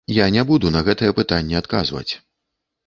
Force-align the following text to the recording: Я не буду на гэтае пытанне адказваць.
Я 0.17 0.25
не 0.35 0.43
буду 0.51 0.71
на 0.77 0.81
гэтае 0.87 1.11
пытанне 1.21 1.55
адказваць. 1.61 2.09